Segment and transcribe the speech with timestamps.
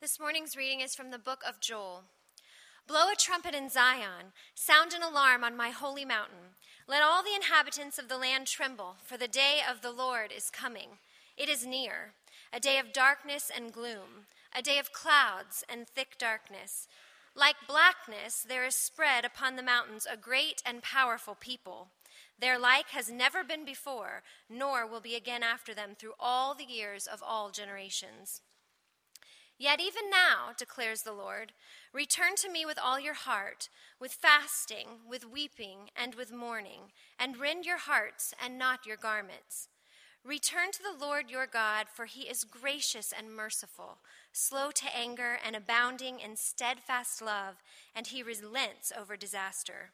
[0.00, 2.04] This morning's reading is from the book of Joel.
[2.88, 6.56] Blow a trumpet in Zion, sound an alarm on my holy mountain.
[6.88, 10.48] Let all the inhabitants of the land tremble, for the day of the Lord is
[10.48, 11.00] coming.
[11.36, 12.14] It is near,
[12.50, 14.24] a day of darkness and gloom,
[14.56, 16.88] a day of clouds and thick darkness.
[17.36, 21.88] Like blackness, there is spread upon the mountains a great and powerful people.
[22.38, 26.64] Their like has never been before, nor will be again after them through all the
[26.64, 28.40] years of all generations.
[29.60, 31.52] Yet even now, declares the Lord,
[31.92, 33.68] return to me with all your heart,
[34.00, 39.68] with fasting, with weeping, and with mourning, and rend your hearts and not your garments.
[40.24, 43.98] Return to the Lord your God, for he is gracious and merciful,
[44.32, 47.56] slow to anger, and abounding in steadfast love,
[47.94, 49.90] and he relents over disaster.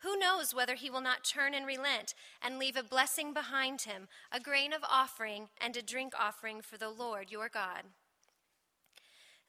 [0.00, 2.12] Who knows whether he will not turn and relent
[2.42, 6.76] and leave a blessing behind him, a grain of offering and a drink offering for
[6.76, 7.84] the Lord your God?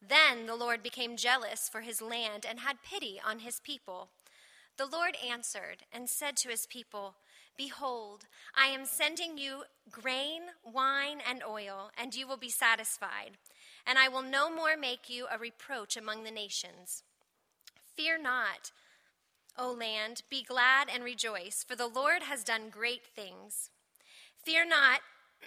[0.01, 4.09] Then the Lord became jealous for his land and had pity on his people.
[4.77, 7.15] The Lord answered and said to his people,
[7.57, 13.37] Behold, I am sending you grain, wine, and oil, and you will be satisfied.
[13.85, 17.03] And I will no more make you a reproach among the nations.
[17.95, 18.71] Fear not,
[19.57, 23.69] O land, be glad and rejoice, for the Lord has done great things.
[24.43, 25.01] Fear not,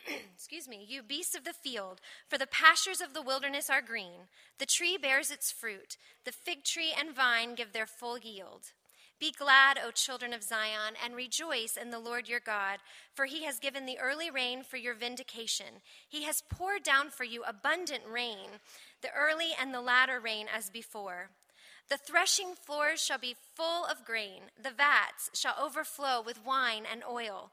[0.35, 4.29] excuse me, you beasts of the field, for the pastures of the wilderness are green.
[4.59, 8.73] The tree bears its fruit, the fig tree and vine give their full yield.
[9.21, 12.81] Be glad, O children of Zion, and rejoice in the Lord your God,
[13.15, 15.81] for he has given the early rain for your vindication.
[16.09, 18.61] He has poured down for you abundant rain,
[19.03, 21.31] the early and the latter rain as before.
[21.89, 27.03] The threshing floors shall be full of grain, the vats shall overflow with wine and
[27.09, 27.53] oil.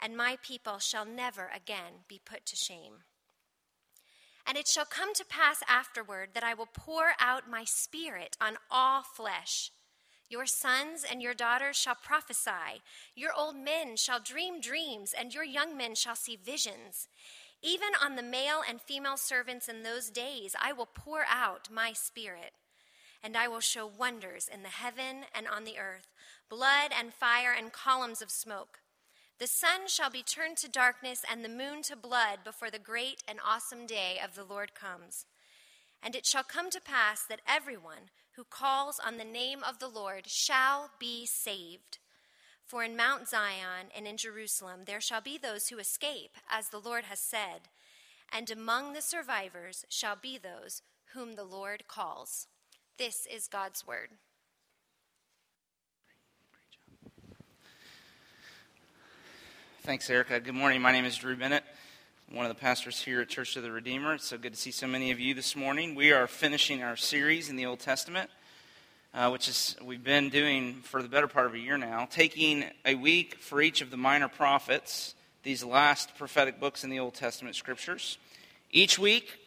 [0.00, 3.04] and my people shall never again be put to shame.
[4.46, 8.58] And it shall come to pass afterward that I will pour out my spirit on
[8.70, 9.70] all flesh.
[10.28, 12.82] Your sons and your daughters shall prophesy,
[13.14, 17.08] your old men shall dream dreams, and your young men shall see visions.
[17.62, 21.92] Even on the male and female servants in those days, I will pour out my
[21.92, 22.52] spirit.
[23.22, 26.08] And I will show wonders in the heaven and on the earth
[26.50, 28.80] blood and fire and columns of smoke.
[29.38, 33.22] The sun shall be turned to darkness and the moon to blood before the great
[33.26, 35.26] and awesome day of the Lord comes.
[36.02, 39.88] And it shall come to pass that everyone who calls on the name of the
[39.88, 41.98] Lord shall be saved.
[42.64, 46.78] For in Mount Zion and in Jerusalem there shall be those who escape, as the
[46.78, 47.68] Lord has said,
[48.32, 52.46] and among the survivors shall be those whom the Lord calls.
[52.98, 54.10] This is God's word.
[59.84, 60.40] Thanks, Erica.
[60.40, 60.80] Good morning.
[60.80, 61.62] My name is Drew Bennett,
[62.30, 64.14] I'm one of the pastors here at Church of the Redeemer.
[64.14, 65.94] It's so good to see so many of you this morning.
[65.94, 68.30] We are finishing our series in the Old Testament,
[69.12, 72.64] uh, which is we've been doing for the better part of a year now, taking
[72.86, 77.12] a week for each of the minor prophets, these last prophetic books in the Old
[77.12, 78.16] Testament scriptures.
[78.70, 79.38] Each week,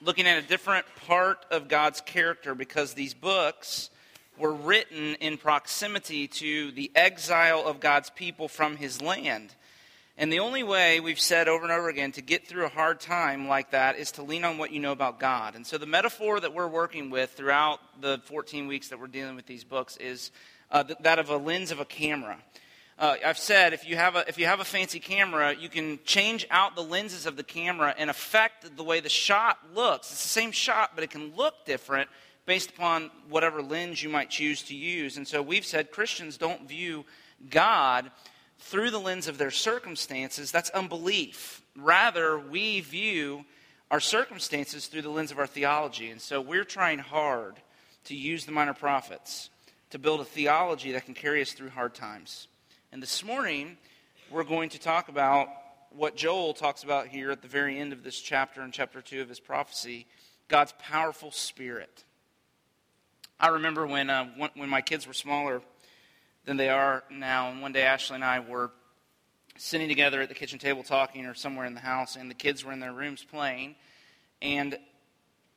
[0.00, 3.90] looking at a different part of God's character because these books
[4.38, 9.54] were written in proximity to the exile of God's people from his land.
[10.18, 13.00] And the only way we've said over and over again to get through a hard
[13.00, 15.54] time like that is to lean on what you know about God.
[15.54, 19.36] And so the metaphor that we're working with throughout the 14 weeks that we're dealing
[19.36, 20.30] with these books is
[20.70, 22.38] uh, that of a lens of a camera.
[22.98, 25.98] Uh, I've said if you, have a, if you have a fancy camera, you can
[26.04, 30.12] change out the lenses of the camera and affect the way the shot looks.
[30.12, 32.10] It's the same shot, but it can look different
[32.44, 35.16] based upon whatever lens you might choose to use.
[35.16, 37.06] And so we've said Christians don't view
[37.48, 38.10] God
[38.62, 41.62] through the lens of their circumstances, that's unbelief.
[41.76, 43.44] Rather, we view
[43.90, 46.10] our circumstances through the lens of our theology.
[46.10, 47.56] And so we're trying hard
[48.04, 49.50] to use the minor prophets
[49.90, 52.48] to build a theology that can carry us through hard times.
[52.92, 53.76] And this morning,
[54.30, 55.48] we're going to talk about
[55.90, 59.20] what Joel talks about here at the very end of this chapter, in chapter 2
[59.20, 60.06] of his prophecy
[60.48, 62.04] God's powerful spirit.
[63.40, 65.62] I remember when, uh, when my kids were smaller,
[66.44, 67.50] than they are now.
[67.50, 68.70] And one day, Ashley and I were
[69.56, 72.64] sitting together at the kitchen table talking or somewhere in the house, and the kids
[72.64, 73.76] were in their rooms playing.
[74.40, 74.76] And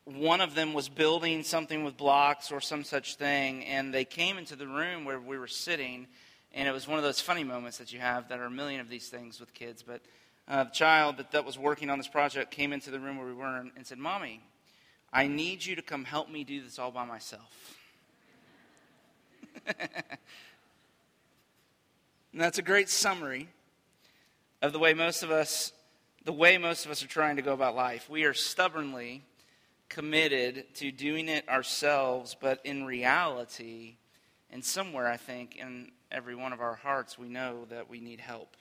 [0.06, 4.38] one of them was building something with blocks or some such thing, and they came
[4.38, 6.08] into the room where we were sitting,
[6.54, 8.80] and it was one of those funny moments that you have that are a million
[8.80, 9.82] of these things with kids.
[9.82, 10.02] But
[10.48, 13.26] uh, the child that, that was working on this project came into the room where
[13.26, 14.42] we were and, and said, Mommy,
[15.12, 17.76] I need you to come help me do this all by myself.
[22.36, 23.48] and that's a great summary
[24.62, 25.72] of the way most of us
[26.26, 28.10] the way most of us are trying to go about life.
[28.10, 29.24] We are stubbornly
[29.88, 33.96] committed to doing it ourselves, but in reality,
[34.52, 38.20] and somewhere I think in every one of our hearts, we know that we need
[38.20, 38.58] help.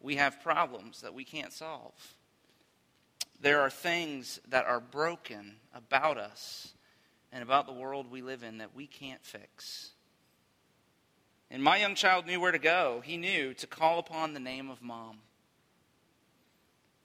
[0.00, 1.94] We have problems that we can't solve.
[3.40, 6.74] There are things that are broken about us
[7.32, 9.92] and about the world we live in that we can't fix.
[11.50, 13.02] And my young child knew where to go.
[13.04, 15.18] He knew to call upon the name of mom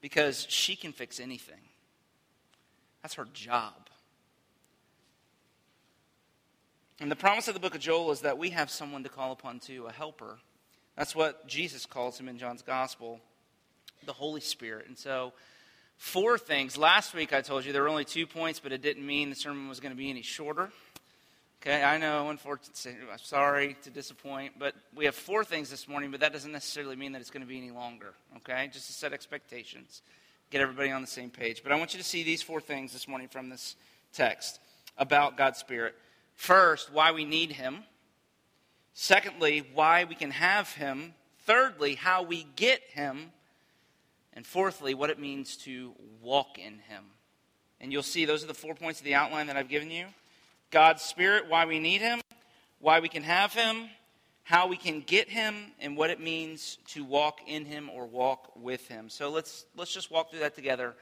[0.00, 1.60] because she can fix anything.
[3.02, 3.88] That's her job.
[7.00, 9.32] And the promise of the book of Joel is that we have someone to call
[9.32, 10.38] upon too, a helper.
[10.96, 13.20] That's what Jesus calls him in John's gospel,
[14.04, 14.86] the Holy Spirit.
[14.86, 15.32] And so,
[15.96, 16.76] four things.
[16.76, 19.36] Last week I told you there were only two points, but it didn't mean the
[19.36, 20.70] sermon was going to be any shorter.
[21.66, 26.10] Okay, I know, unfortunately, I'm sorry to disappoint, but we have four things this morning,
[26.10, 28.12] but that doesn't necessarily mean that it's going to be any longer.
[28.36, 30.02] Okay, just to set expectations
[30.50, 31.62] get everybody on the same page.
[31.62, 33.76] But I want you to see these four things this morning from this
[34.12, 34.60] text
[34.98, 35.94] about God's Spirit.
[36.34, 37.84] First, why we need Him.
[38.92, 41.14] Secondly, why we can have Him.
[41.46, 43.32] Thirdly, how we get Him.
[44.34, 47.04] And fourthly, what it means to walk in Him.
[47.80, 50.08] And you'll see those are the four points of the outline that I've given you
[50.74, 52.20] God's Spirit, why we need Him,
[52.80, 53.88] why we can have Him,
[54.42, 58.52] how we can get him and what it means to walk in him or walk
[58.56, 59.08] with him.
[59.08, 60.94] So let's let's just walk through that together,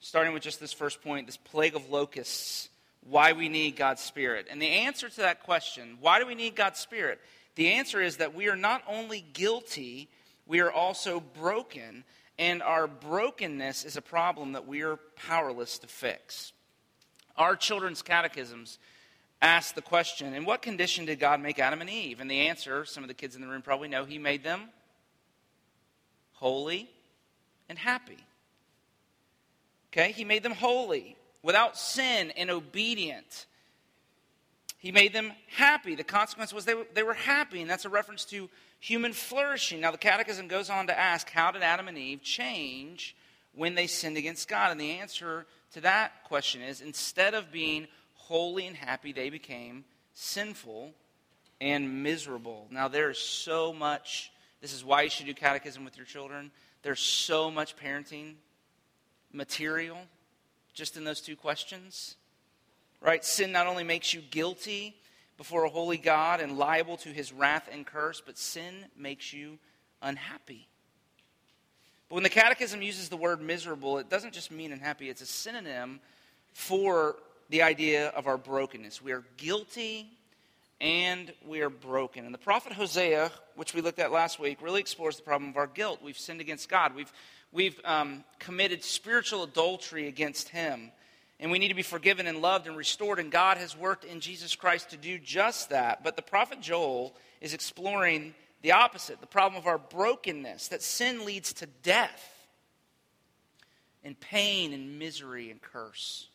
[0.00, 2.70] starting with just this first point, this plague of locusts,
[3.06, 4.46] why we need God's spirit.
[4.50, 7.20] And the answer to that question, why do we need God's spirit?
[7.54, 10.08] The answer is that we are not only guilty,
[10.46, 12.04] we are also broken,
[12.38, 16.52] and our brokenness is a problem that we are powerless to fix.
[17.36, 18.78] Our children's catechisms
[19.42, 22.20] asked the question In what condition did God make Adam and Eve?
[22.20, 24.68] And the answer, some of the kids in the room probably know, He made them
[26.32, 26.88] holy
[27.68, 28.18] and happy.
[29.92, 30.12] Okay?
[30.12, 33.46] He made them holy, without sin and obedient.
[34.78, 35.94] He made them happy.
[35.94, 38.48] The consequence was they were, they were happy, and that's a reference to
[38.78, 39.80] human flourishing.
[39.80, 43.16] Now, the Catechism goes on to ask, How did Adam and Eve change
[43.54, 44.70] when they sinned against God?
[44.70, 47.88] And the answer to that question is instead of being
[48.28, 49.84] holy and happy, they became
[50.14, 50.92] sinful
[51.60, 52.66] and miserable.
[52.70, 56.50] Now, there's so much, this is why you should do catechism with your children.
[56.82, 58.34] There's so much parenting
[59.32, 59.98] material
[60.74, 62.16] just in those two questions.
[63.00, 63.24] Right?
[63.24, 64.96] Sin not only makes you guilty
[65.36, 69.58] before a holy God and liable to his wrath and curse, but sin makes you
[70.02, 70.66] unhappy.
[72.08, 75.26] But when the Catechism uses the word miserable, it doesn't just mean unhappy, it's a
[75.26, 76.00] synonym
[76.52, 77.16] for
[77.48, 79.02] the idea of our brokenness.
[79.02, 80.10] We are guilty
[80.80, 82.24] and we are broken.
[82.24, 85.56] And the prophet Hosea, which we looked at last week, really explores the problem of
[85.56, 86.00] our guilt.
[86.02, 87.12] We've sinned against God, we've,
[87.52, 90.92] we've um, committed spiritual adultery against Him.
[91.38, 93.18] And we need to be forgiven and loved and restored.
[93.18, 96.02] And God has worked in Jesus Christ to do just that.
[96.02, 101.24] But the prophet Joel is exploring the opposite the problem of our brokenness, that sin
[101.24, 102.48] leads to death
[104.02, 106.28] and pain and misery and curse.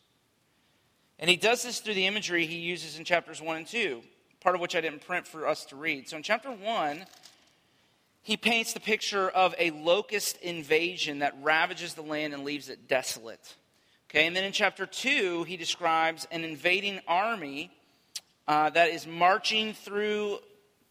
[1.22, 4.02] And he does this through the imagery he uses in chapters 1 and 2,
[4.40, 6.08] part of which I didn't print for us to read.
[6.08, 7.06] So in chapter 1,
[8.22, 12.88] he paints the picture of a locust invasion that ravages the land and leaves it
[12.88, 13.54] desolate.
[14.10, 17.70] Okay, and then in chapter 2, he describes an invading army
[18.48, 20.40] uh, that is marching through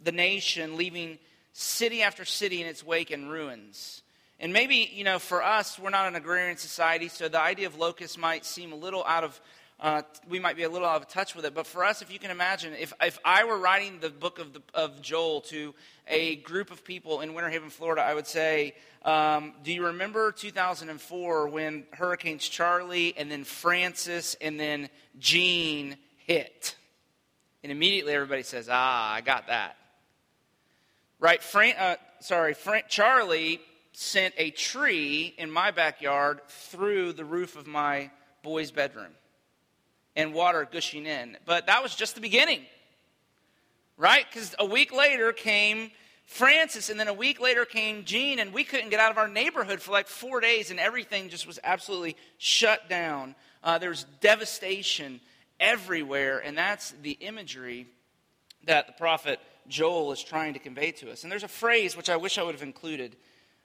[0.01, 1.19] the nation, leaving
[1.51, 4.01] city after city in its wake in ruins.
[4.39, 7.75] And maybe, you know, for us, we're not an agrarian society, so the idea of
[7.77, 9.39] locusts might seem a little out of
[9.81, 11.55] uh, we might be a little out of touch with it.
[11.55, 14.53] But for us, if you can imagine, if, if I were writing the book of,
[14.53, 15.73] the, of Joel to
[16.07, 20.31] a group of people in Winter Haven, Florida, I would say, um, Do you remember
[20.31, 25.97] 2004 when Hurricanes Charley and then Frances and then Jeanne
[26.27, 26.75] hit?
[27.63, 29.77] And immediately everybody says, Ah, I got that.
[31.19, 31.41] Right?
[31.41, 33.59] Fran- uh, sorry, Fran- Charley
[33.93, 38.11] sent a tree in my backyard through the roof of my
[38.43, 39.11] boy's bedroom
[40.15, 41.37] and water gushing in.
[41.45, 42.61] But that was just the beginning,
[43.97, 44.25] right?
[44.29, 45.91] Because a week later came
[46.25, 49.27] Frances, and then a week later came Jeanne, and we couldn't get out of our
[49.27, 55.19] neighborhood for like four days, and everything just was absolutely shut down Uh, there's devastation
[55.59, 57.85] everywhere, and that's the imagery
[58.63, 61.23] that the prophet Joel is trying to convey to us.
[61.23, 63.15] And there's a phrase which I wish I would have included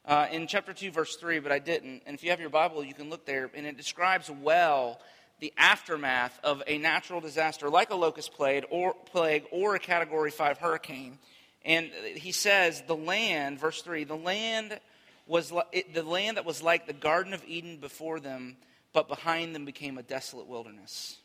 [0.04, 2.02] uh, in chapter 2, verse 3, but I didn't.
[2.06, 5.00] And if you have your Bible, you can look there, and it describes well
[5.40, 10.31] the aftermath of a natural disaster like a locust plague or, plague or a category
[10.31, 11.19] 5 hurricane.
[11.64, 14.78] And he says, the land, verse 3, the land
[15.26, 18.57] was it, the land that was like the Garden of Eden before them,
[18.93, 21.19] but behind them became a desolate wilderness.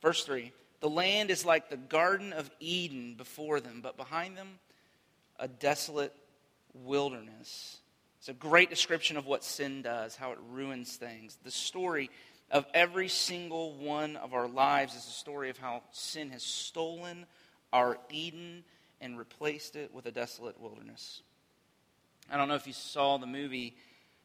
[0.00, 4.58] Verse 3 The land is like the Garden of Eden before them, but behind them,
[5.38, 6.14] a desolate
[6.72, 7.78] wilderness.
[8.18, 11.36] It's a great description of what sin does, how it ruins things.
[11.44, 12.10] The story
[12.50, 17.26] of every single one of our lives is a story of how sin has stolen
[17.72, 18.64] our Eden
[19.00, 21.22] and replaced it with a desolate wilderness.
[22.30, 23.76] I don't know if you saw the movie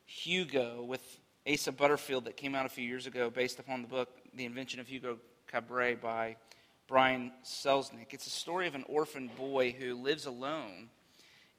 [0.06, 1.01] Hugo with
[1.51, 4.80] Asa Butterfield that came out a few years ago based upon the book The Invention
[4.80, 6.38] of Hugo Cabret by
[6.88, 8.13] Brian Selznick.
[8.13, 10.90] It's a story of an orphan boy who lives alone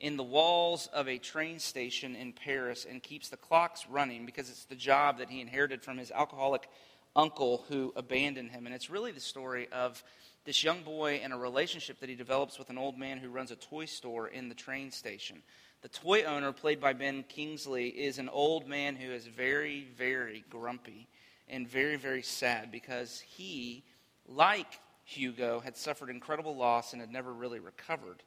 [0.02, 4.50] in the walls of a train station in Paris and keeps the clocks running because
[4.50, 6.68] it's the job that he inherited from his alcoholic
[7.14, 8.66] uncle who abandoned him.
[8.66, 10.02] And it's really the story of
[10.44, 13.52] this young boy and a relationship that he develops with an old man who runs
[13.52, 15.40] a toy store in the train station.
[15.82, 20.44] The toy owner, played by Ben Kingsley, is an old man who is very, very
[20.50, 21.06] grumpy
[21.48, 23.84] and very, very sad because he,
[24.26, 28.24] like Hugo, had suffered incredible loss and had never really recovered.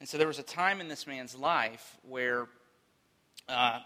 [0.00, 2.46] And so there was a time in this man's life where
[3.48, 3.80] uh,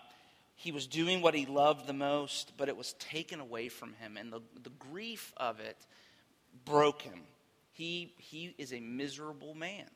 [0.56, 4.16] he was doing what he loved the most, but it was taken away from him.
[4.16, 5.76] And the, the grief of it
[6.64, 7.20] broke him.
[7.72, 9.86] He, he is a miserable man.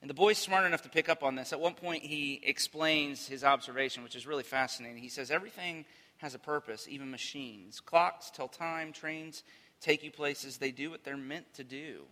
[0.00, 1.52] And the boy's smart enough to pick up on this.
[1.52, 4.98] At one point, he explains his observation, which is really fascinating.
[4.98, 5.86] He says, Everything
[6.18, 7.80] has a purpose, even machines.
[7.80, 9.42] Clocks tell time, trains
[9.80, 12.02] take you places, they do what they're meant to do.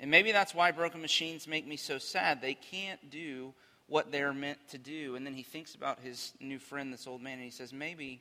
[0.00, 2.40] And maybe that's why broken machines make me so sad.
[2.40, 3.54] They can't do
[3.86, 5.16] what they're meant to do.
[5.16, 8.20] And then he thinks about his new friend, this old man, and he says, maybe,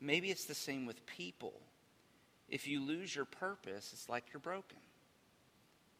[0.00, 1.54] maybe it's the same with people.
[2.48, 4.78] If you lose your purpose, it's like you're broken.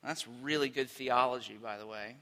[0.02, 2.16] That's really good theology, by the way.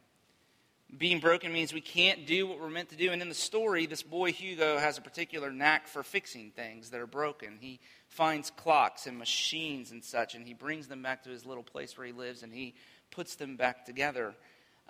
[0.96, 3.10] Being broken means we can't do what we're meant to do.
[3.10, 7.00] And in the story, this boy Hugo has a particular knack for fixing things that
[7.00, 7.58] are broken.
[7.60, 11.64] He finds clocks and machines and such, and he brings them back to his little
[11.64, 12.74] place where he lives, and he
[13.10, 14.34] puts them back together.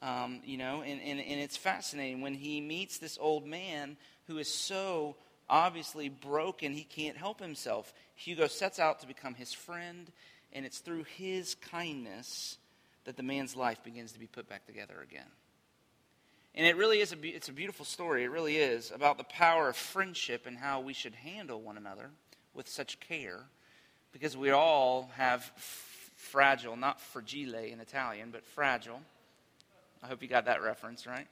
[0.03, 4.37] Um, you know, and, and, and it's fascinating when he meets this old man who
[4.37, 5.17] is so
[5.49, 7.95] obviously broken, he can't help himself.
[8.17, 10.13] Hugo sets out to become his friend,
[10.53, 12.59] and it's through his kindness
[13.05, 15.27] that the man's life begins to be put back together again.
[16.57, 18.25] And it really is a, it's a beautiful story.
[18.25, 22.11] It really is about the power of friendship and how we should handle one another
[22.55, 23.41] with such care
[24.13, 29.03] because we all have f- fragile, not fragile in Italian, but fragile.
[30.03, 31.27] I hope you got that reference, right?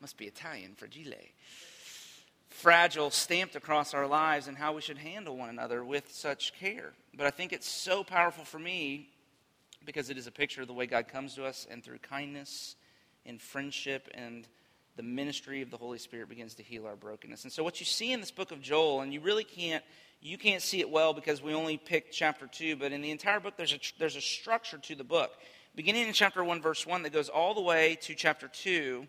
[0.00, 1.32] Must be Italian, fragile.
[2.48, 6.94] Fragile stamped across our lives and how we should handle one another with such care.
[7.14, 9.10] But I think it's so powerful for me
[9.84, 12.76] because it is a picture of the way God comes to us and through kindness
[13.26, 14.46] in friendship and
[14.96, 17.44] the ministry of the Holy Spirit begins to heal our brokenness.
[17.44, 19.84] And so what you see in this book of Joel, and you really can't
[20.22, 23.38] you can't see it well because we only picked chapter 2, but in the entire
[23.38, 25.32] book there's a there's a structure to the book.
[25.74, 29.06] Beginning in chapter 1 verse 1 that goes all the way to chapter 2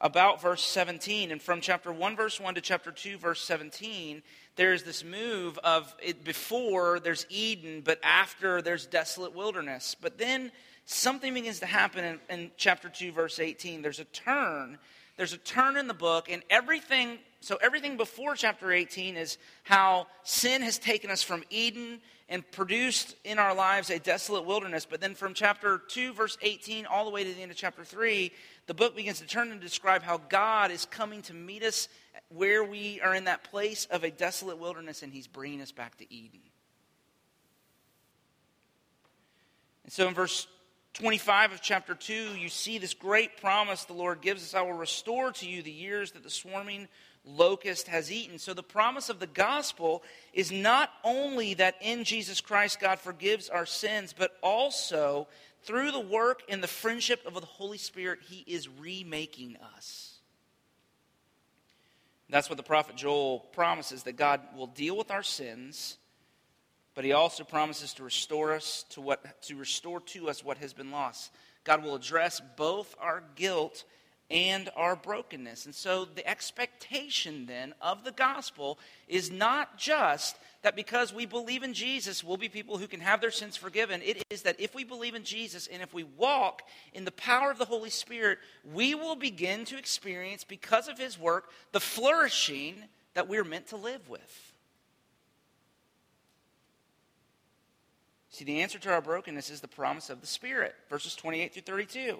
[0.00, 4.22] about verse 17 and from chapter 1 verse 1 to chapter 2 verse 17
[4.56, 9.96] there's this move of it before there's Eden but after there's desolate wilderness.
[10.00, 10.52] But then
[10.84, 13.82] something begins to happen in, in chapter 2, verse 18.
[13.82, 14.78] There's a turn.
[15.16, 20.06] There's a turn in the book, and everything, so everything before chapter 18 is how
[20.22, 24.86] sin has taken us from Eden and produced in our lives a desolate wilderness.
[24.88, 27.84] But then from chapter 2, verse 18, all the way to the end of chapter
[27.84, 28.32] 3,
[28.66, 31.88] the book begins to turn and describe how God is coming to meet us
[32.28, 35.98] where we are in that place of a desolate wilderness, and He's bringing us back
[35.98, 36.40] to Eden.
[39.84, 40.46] And so in verse
[40.94, 44.72] 25 of chapter 2, you see this great promise the Lord gives us I will
[44.72, 46.88] restore to you the years that the swarming
[47.24, 48.38] locust has eaten.
[48.38, 53.48] So, the promise of the gospel is not only that in Jesus Christ God forgives
[53.48, 55.28] our sins, but also
[55.62, 60.18] through the work and the friendship of the Holy Spirit, He is remaking us.
[62.28, 65.98] That's what the prophet Joel promises that God will deal with our sins
[66.94, 70.72] but he also promises to restore us to what to restore to us what has
[70.72, 71.32] been lost.
[71.64, 73.84] God will address both our guilt
[74.30, 75.66] and our brokenness.
[75.66, 78.78] And so the expectation then of the gospel
[79.08, 83.20] is not just that because we believe in Jesus, we'll be people who can have
[83.20, 84.02] their sins forgiven.
[84.04, 86.62] It is that if we believe in Jesus and if we walk
[86.94, 88.38] in the power of the Holy Spirit,
[88.72, 92.76] we will begin to experience, because of His work, the flourishing
[93.14, 94.49] that we're meant to live with.
[98.40, 100.74] See, the answer to our brokenness is the promise of the Spirit.
[100.88, 102.16] Verses 28 through 32.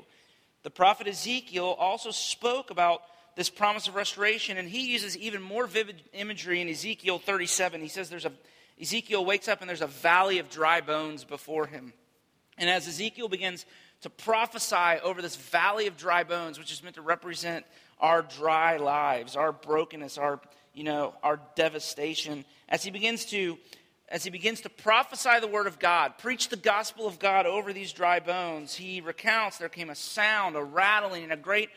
[0.65, 3.01] The prophet Ezekiel also spoke about
[3.37, 7.81] this promise of restoration, and he uses even more vivid imagery in Ezekiel 37.
[7.81, 8.33] He says there's a
[8.79, 11.95] Ezekiel wakes up and there's a valley of dry bones before him.
[12.59, 13.65] And as Ezekiel begins
[14.03, 17.65] to prophesy over this valley of dry bones, which is meant to represent
[17.99, 20.39] our dry lives, our brokenness, our,
[20.75, 23.57] you know, our devastation, as he begins to
[24.11, 27.73] as he begins to prophesy the word of God, preach the gospel of God over
[27.73, 31.71] these dry bones, he recounts there came a sound, a rattling, and a great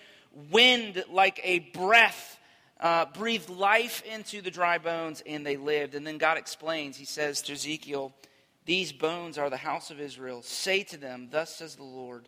[0.50, 2.40] wind like a breath
[2.80, 5.94] uh, breathed life into the dry bones, and they lived.
[5.94, 8.14] And then God explains, he says to Ezekiel,
[8.66, 10.42] These bones are the house of Israel.
[10.42, 12.28] Say to them, Thus says the Lord,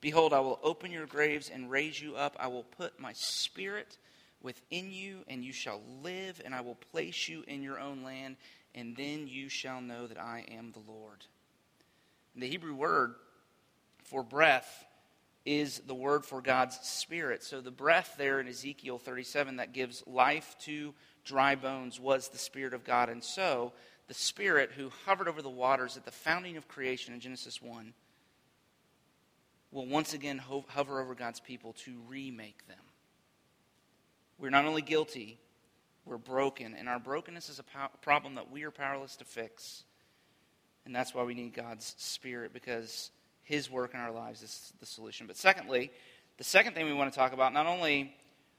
[0.00, 2.36] Behold, I will open your graves and raise you up.
[2.40, 3.98] I will put my spirit
[4.42, 8.36] within you, and you shall live, and I will place you in your own land
[8.74, 11.24] and then you shall know that I am the Lord.
[12.34, 13.14] And the Hebrew word
[14.04, 14.84] for breath
[15.44, 17.42] is the word for God's Spirit.
[17.42, 22.38] So the breath there in Ezekiel 37 that gives life to dry bones was the
[22.38, 23.08] Spirit of God.
[23.08, 23.72] And so
[24.08, 27.92] the Spirit who hovered over the waters at the founding of creation in Genesis 1
[29.72, 32.76] will once again ho- hover over God's people to remake them.
[34.38, 35.38] We're not only guilty,
[36.04, 39.84] we're broken, and our brokenness is a po- problem that we are powerless to fix.
[40.84, 43.10] And that's why we need God's Spirit, because
[43.42, 45.26] His work in our lives is the solution.
[45.26, 45.92] But secondly,
[46.38, 48.14] the second thing we want to talk about, not only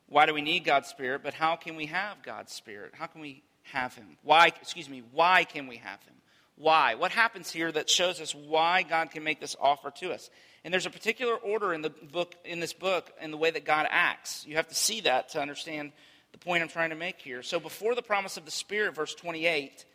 [0.07, 2.93] why do we need God's Spirit, but how can we have God's Spirit?
[2.93, 4.17] How can we have Him?
[4.23, 6.15] Why, excuse me, why can we have Him?
[6.55, 6.95] Why?
[6.95, 10.29] What happens here that shows us why God can make this offer to us?
[10.63, 13.65] And there's a particular order in the book in this book in the way that
[13.65, 14.45] God acts.
[14.47, 15.91] You have to see that to understand
[16.33, 17.41] the point I'm trying to make here.
[17.41, 19.85] So before the promise of the Spirit, verse 28,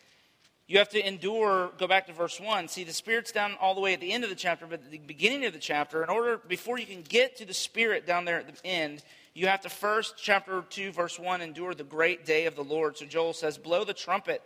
[0.68, 2.68] you have to endure, go back to verse 1.
[2.68, 4.90] See, the Spirit's down all the way at the end of the chapter, but at
[4.90, 8.24] the beginning of the chapter, in order, before you can get to the Spirit down
[8.24, 9.02] there at the end,
[9.34, 12.96] you have to first, chapter 2, verse 1, endure the great day of the Lord.
[12.96, 14.42] So Joel says, Blow the trumpet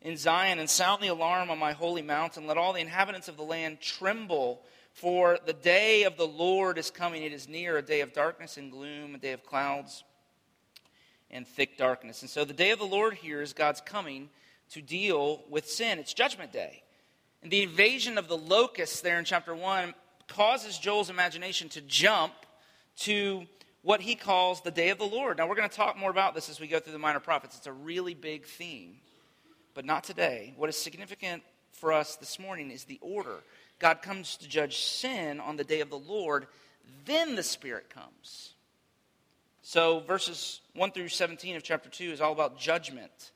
[0.00, 2.46] in Zion and sound the alarm on my holy mountain.
[2.46, 6.90] Let all the inhabitants of the land tremble, for the day of the Lord is
[6.90, 7.22] coming.
[7.22, 10.04] It is near, a day of darkness and gloom, a day of clouds
[11.32, 12.22] and thick darkness.
[12.22, 14.28] And so the day of the Lord here is God's coming
[14.70, 15.98] to deal with sin.
[15.98, 16.82] It's Judgment Day.
[17.42, 19.94] And the invasion of the locusts there in chapter 1
[20.28, 22.32] causes Joel's imagination to jump
[22.98, 23.44] to
[23.82, 25.38] what he calls the day of the Lord.
[25.38, 27.56] Now, we're going to talk more about this as we go through the minor prophets.
[27.56, 28.96] It's a really big theme,
[29.74, 30.54] but not today.
[30.56, 31.42] What is significant
[31.72, 33.42] for us this morning is the order.
[33.80, 36.46] God comes to judge sin on the day of the Lord,
[37.04, 38.52] then the Spirit comes.
[39.62, 43.30] So, verses 1 through 17 of chapter 2 is all about judgment.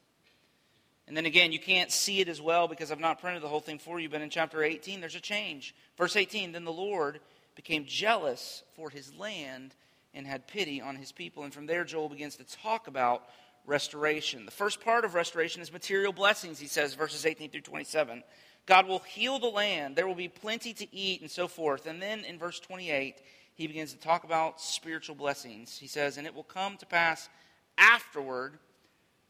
[1.07, 3.61] And then again, you can't see it as well because I've not printed the whole
[3.61, 5.73] thing for you, but in chapter 18, there's a change.
[5.97, 7.21] Verse 18 Then the Lord
[7.55, 9.75] became jealous for his land
[10.15, 11.45] and had pity on his people.
[11.45, 13.23] And from there, Joel begins to talk about
[13.65, 14.47] restoration.
[14.47, 18.25] The first part of restoration is material blessings, he says, verses 18 through 27.
[18.67, 21.87] God will heal the land, there will be plenty to eat, and so forth.
[21.87, 23.15] And then in verse 28,
[23.57, 25.79] he begins to talk about spiritual blessings.
[25.79, 27.31] He says, And it will come to pass
[27.79, 28.59] afterward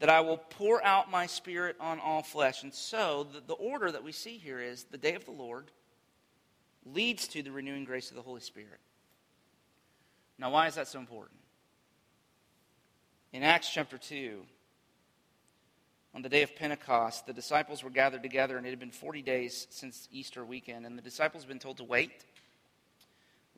[0.01, 2.65] that I will pour out my spirit on all flesh.
[2.65, 5.71] And so the, the order that we see here is the day of the Lord
[6.85, 8.81] leads to the renewing grace of the Holy Spirit.
[10.39, 11.39] Now, why is that so important?
[13.33, 14.43] In Acts chapter 2,
[16.17, 19.23] on the day of Pentecost, the disciples were gathered together, and it had been 40
[19.23, 22.25] days since Easter weekend, and the disciples had been told to wait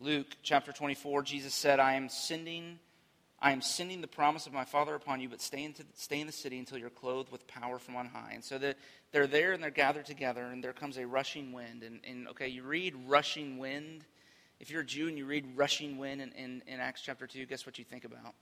[0.00, 2.78] Luke chapter 24, Jesus said, I am sending,
[3.40, 6.28] I am sending the promise of my Father upon you, but stay, into, stay in
[6.28, 8.30] the city until you're clothed with power from on high.
[8.32, 8.76] And so the,
[9.10, 11.82] they're there and they're gathered together, and there comes a rushing wind.
[11.82, 14.04] And, and okay, you read rushing wind.
[14.60, 17.46] If you're a Jew and you read rushing wind in, in, in Acts chapter 2,
[17.46, 18.34] guess what you think about?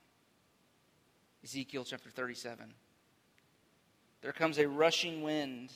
[1.42, 2.74] Ezekiel chapter 37.
[4.20, 5.72] There comes a rushing wind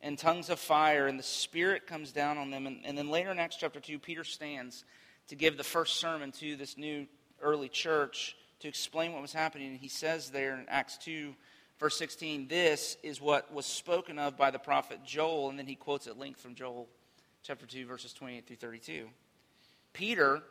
[0.00, 2.68] and tongues of fire, and the Spirit comes down on them.
[2.68, 4.84] And, and then later in Acts chapter 2, Peter stands
[5.28, 7.06] to give the first sermon to this new
[7.40, 9.68] early church to explain what was happening.
[9.68, 11.34] And he says there in Acts 2,
[11.78, 15.50] verse 16, this is what was spoken of by the prophet Joel.
[15.50, 16.88] And then he quotes at length from Joel
[17.42, 19.08] chapter 2, verses 28 through 32.
[19.92, 20.42] Peter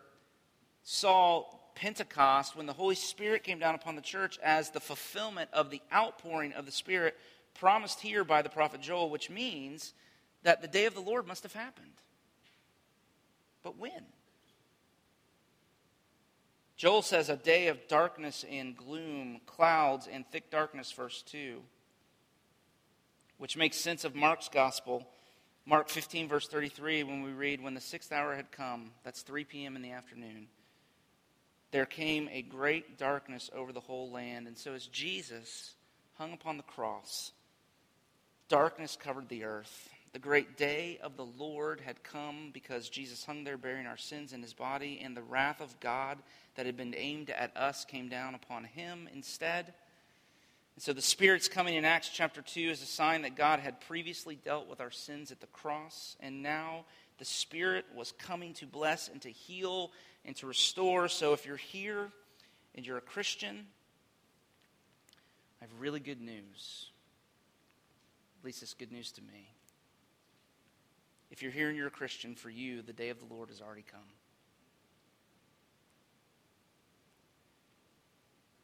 [0.83, 1.43] saw
[1.75, 5.81] Pentecost when the Holy Spirit came down upon the church as the fulfillment of the
[5.93, 7.15] outpouring of the Spirit
[7.53, 9.93] promised here by the prophet Joel, which means
[10.43, 11.91] that the day of the Lord must have happened.
[13.63, 14.05] But when?
[16.77, 21.59] Joel says a day of darkness and gloom, clouds and thick darkness, verse 2,
[23.39, 25.07] which makes sense of Mark's gospel.
[25.65, 29.43] Mark 15, verse 33, when we read, When the sixth hour had come, that's 3
[29.43, 29.75] p.m.
[29.75, 30.47] in the afternoon,
[31.71, 34.47] there came a great darkness over the whole land.
[34.47, 35.73] And so as Jesus
[36.13, 37.31] hung upon the cross,
[38.49, 39.89] darkness covered the earth.
[40.17, 44.33] The great day of the Lord had come because Jesus hung there bearing our sins
[44.33, 46.17] in his body, and the wrath of God
[46.55, 49.75] that had been aimed at us came down upon him instead.
[50.73, 53.79] And so the Spirit's coming in Acts chapter 2 is a sign that God had
[53.79, 56.85] previously dealt with our sins at the cross, and now
[57.19, 59.91] the Spirit was coming to bless and to heal
[60.25, 61.09] and to restore.
[61.09, 62.09] So if you're here
[62.73, 63.67] and you're a Christian,
[65.61, 66.89] I have really good news.
[68.39, 69.51] At least it's good news to me.
[71.29, 73.61] If you're here and you're a Christian, for you, the day of the Lord has
[73.61, 73.99] already come.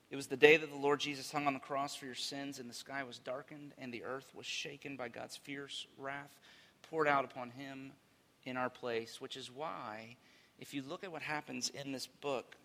[0.09, 2.59] It was the day that the Lord Jesus hung on the cross for your sins,
[2.59, 6.39] and the sky was darkened, and the earth was shaken by God's fierce wrath
[6.89, 7.91] poured out upon him
[8.45, 10.15] in our place, which is why,
[10.59, 12.55] if you look at what happens in this book,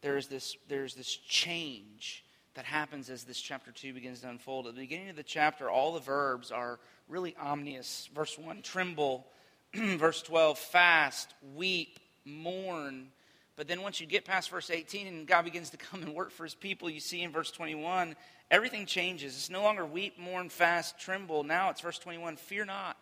[0.00, 4.66] there's this, there's this change that happens as this chapter 2 begins to unfold.
[4.66, 8.08] At the beginning of the chapter, all the verbs are really ominous.
[8.14, 9.26] Verse 1, tremble,
[9.98, 13.08] verse 12, fast, weep, mourn.
[13.56, 16.30] But then once you get past verse 18 and God begins to come and work
[16.30, 18.16] for his people, you see in verse 21,
[18.50, 19.34] everything changes.
[19.34, 21.44] It's no longer weep, mourn, fast, tremble.
[21.44, 22.96] Now it's verse 21, fear not.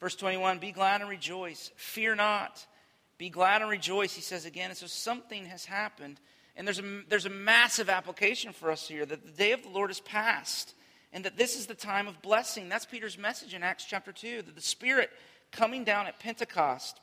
[0.00, 1.70] Verse 21, be glad and rejoice.
[1.76, 2.66] Fear not.
[3.18, 4.70] Be glad and rejoice, he says again.
[4.70, 6.20] And so something has happened.
[6.56, 9.68] And there's a, there's a massive application for us here that the day of the
[9.68, 10.74] Lord is past
[11.12, 12.68] and that this is the time of blessing.
[12.68, 15.10] That's Peter's message in Acts chapter 2 that the Spirit
[15.52, 17.00] coming down at Pentecost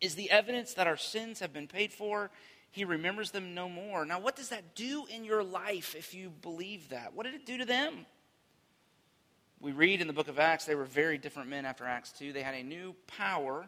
[0.00, 2.30] is the evidence that our sins have been paid for.
[2.70, 4.04] He remembers them no more.
[4.04, 7.14] Now, what does that do in your life if you believe that?
[7.14, 8.06] What did it do to them?
[9.60, 12.32] We read in the book of Acts, they were very different men after Acts 2.
[12.32, 13.66] They had a new power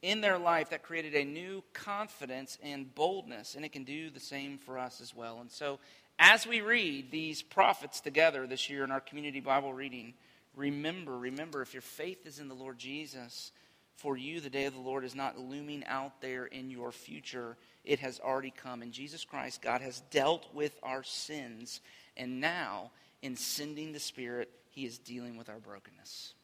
[0.00, 4.20] in their life that created a new confidence and boldness, and it can do the
[4.20, 5.40] same for us as well.
[5.40, 5.80] And so,
[6.18, 10.14] as we read these prophets together this year in our community Bible reading,
[10.58, 13.52] remember, remember, if your faith is in the Lord Jesus,
[13.96, 17.56] for you the day of the Lord is not looming out there in your future.
[17.84, 18.82] It has already come.
[18.82, 21.80] In Jesus Christ, God has dealt with our sins,
[22.16, 22.90] and now,
[23.22, 26.34] in sending the Spirit, He is dealing with our brokenness.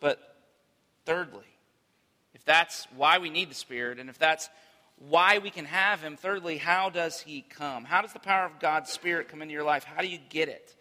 [0.00, 0.36] But
[1.04, 1.44] thirdly,
[2.34, 4.48] if that's why we need the Spirit, and if that's
[4.98, 7.84] why we can have Him, thirdly, how does He come?
[7.84, 9.84] How does the power of God's Spirit come into your life?
[9.84, 10.75] How do you get it?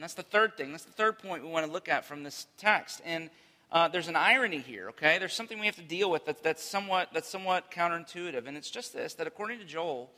[0.00, 0.70] And that's the third thing.
[0.70, 3.02] That's the third point we want to look at from this text.
[3.04, 3.28] And
[3.70, 5.18] uh, there's an irony here, okay?
[5.18, 8.46] There's something we have to deal with that's, that's, somewhat, that's somewhat counterintuitive.
[8.46, 10.10] And it's just this that according to Joel,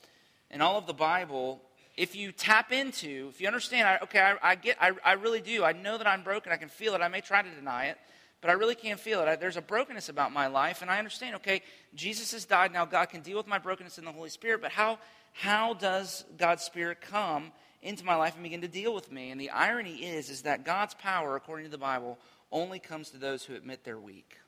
[0.53, 1.61] in all of the Bible,
[1.97, 5.40] if you tap into, if you understand, I, okay, I, I get, I, I, really
[5.40, 5.64] do.
[5.64, 6.53] I know that I'm broken.
[6.53, 7.01] I can feel it.
[7.01, 7.99] I may try to deny it,
[8.40, 9.27] but I really can't feel it.
[9.27, 11.61] I, there's a brokenness about my life, and I understand, okay,
[11.97, 12.73] Jesus has died.
[12.73, 15.01] Now God can deal with my brokenness in the Holy Spirit, but how,
[15.33, 17.51] how does God's Spirit come
[17.83, 19.31] into my life and begin to deal with me.
[19.31, 22.18] And the irony is, is that God's power, according to the Bible,
[22.51, 24.38] only comes to those who admit they're weak.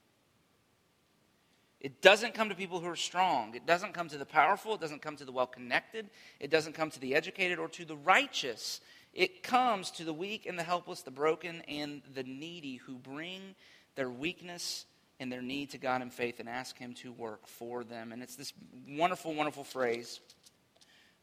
[1.80, 3.54] It doesn't come to people who are strong.
[3.54, 4.74] It doesn't come to the powerful.
[4.74, 6.08] It doesn't come to the well connected.
[6.40, 8.80] It doesn't come to the educated or to the righteous.
[9.12, 13.54] It comes to the weak and the helpless, the broken and the needy who bring
[13.96, 14.86] their weakness
[15.20, 18.12] and their need to God in faith and ask Him to work for them.
[18.12, 18.52] And it's this
[18.88, 20.20] wonderful, wonderful phrase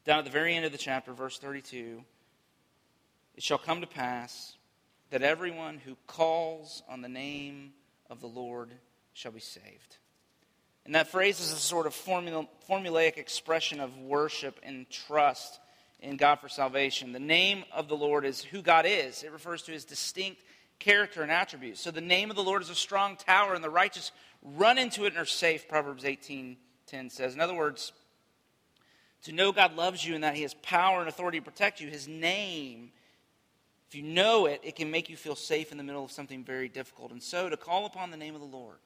[0.04, 2.02] down at the very end of the chapter, verse 32,
[3.34, 4.56] it shall come to pass
[5.10, 7.72] that everyone who calls on the name
[8.10, 8.70] of the Lord
[9.12, 9.98] shall be saved.
[10.84, 15.60] And that phrase is a sort of formula, formulaic expression of worship and trust
[16.00, 17.12] in God for salvation.
[17.12, 20.42] The name of the Lord is who God is, it refers to his distinct
[20.78, 21.80] character and attributes.
[21.80, 24.10] So the name of the Lord is a strong tower, and the righteous
[24.42, 27.34] run into it and are safe, Proverbs 18 10 says.
[27.34, 27.92] In other words,
[29.24, 31.88] to know God loves you and that He has power and authority to protect you,
[31.88, 32.92] His name,
[33.92, 36.42] if you know it, it can make you feel safe in the middle of something
[36.42, 37.12] very difficult.
[37.12, 38.78] And so to call upon the name of the Lord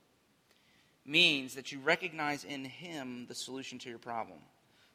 [1.05, 4.41] means that you recognize in Him the solution to your problem.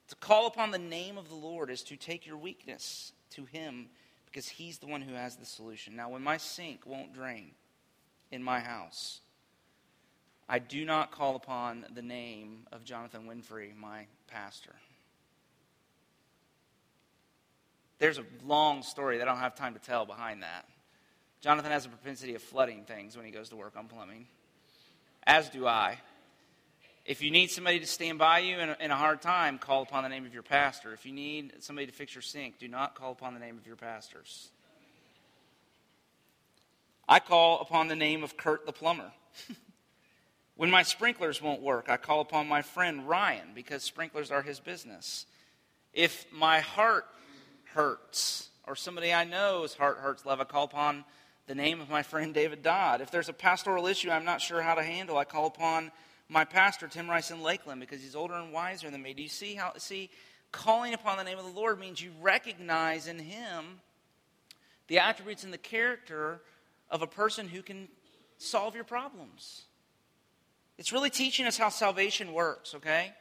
[0.09, 3.87] To call upon the name of the Lord is to take your weakness to Him
[4.25, 5.95] because He's the one who has the solution.
[5.95, 7.51] Now, when my sink won't drain
[8.31, 9.21] in my house,
[10.49, 14.75] I do not call upon the name of Jonathan Winfrey, my pastor.
[18.01, 20.65] There's a long story that I don't have time to tell behind that.
[21.39, 24.27] Jonathan has a propensity of flooding things when he goes to work on plumbing,
[25.23, 25.99] as do I.
[27.05, 29.83] If you need somebody to stand by you in a, in a, hard time, call
[29.83, 30.93] upon the name of your pastor.
[30.93, 33.67] If you need somebody to fix your sink, do not call upon the name of
[33.67, 34.49] your pastors.
[37.07, 39.11] I call upon the name of Kurt the plumber.
[40.55, 44.59] when my sprinklers won't work, I call upon my friend Ryan because sprinklers are his
[44.59, 45.27] business.
[45.93, 47.05] If my heart
[47.73, 51.03] hurts, or somebody I know's heart hurts, love, I call upon
[51.47, 53.01] the name of my friend David Dodd.
[53.01, 55.91] If there's a pastoral issue I'm not sure how to handle, I call upon
[56.29, 59.13] my pastor, Tim Rice in Lakeland, because he's older and wiser than me.
[59.13, 60.09] Do you see how, see,
[60.51, 63.81] calling upon the name of the Lord means you recognize in him
[64.87, 66.41] the attributes and the character
[66.89, 67.87] of a person who can
[68.37, 69.63] solve your problems.
[70.77, 73.13] It's really teaching us how salvation works, okay?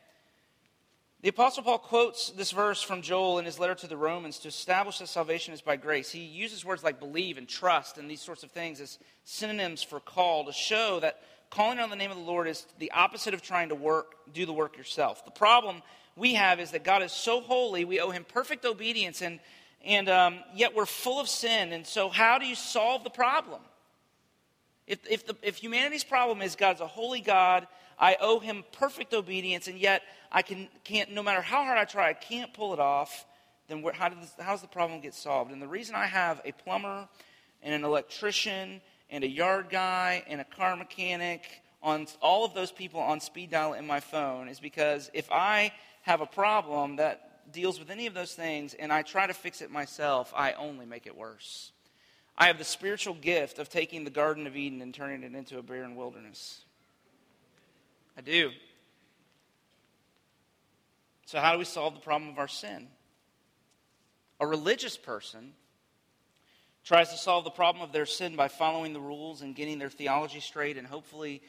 [1.23, 4.49] The Apostle Paul quotes this verse from Joel in his letter to the Romans to
[4.49, 6.11] establish that salvation is by grace.
[6.11, 10.01] He uses words like believe and trust and these sorts of things as synonyms for
[10.01, 13.43] call to show that calling on the name of the Lord is the opposite of
[13.43, 15.23] trying to work, do the work yourself.
[15.27, 15.83] The problem
[16.17, 19.41] we have is that God is so holy, we owe him perfect obedience, and,
[19.85, 21.75] and um, yet we're full of sin.
[21.75, 23.61] And so, how do you solve the problem?
[24.87, 27.67] If, if, the, if humanity's problem is God's a holy God,
[28.01, 31.85] I owe him perfect obedience, and yet I can, can't, no matter how hard I
[31.85, 33.27] try, I can't pull it off,
[33.69, 35.53] then where, how, does, how does the problem get solved?
[35.53, 37.07] And the reason I have a plumber
[37.63, 42.73] and an electrician and a yard guy and a car mechanic on all of those
[42.73, 47.53] people on speed dial in my phone is because if I have a problem that
[47.53, 50.87] deals with any of those things and I try to fix it myself, I only
[50.87, 51.73] make it worse.
[52.39, 55.59] I have the spiritual gift of taking the Garden of Eden and turning it into
[55.59, 56.65] a barren wilderness.
[58.17, 58.51] I do.
[61.27, 62.89] So, how do we solve the problem of our sin?
[64.41, 65.53] A religious person
[66.85, 69.91] tries to solve the problem of their sin by following the rules and getting their
[69.91, 71.43] theology straight and hopefully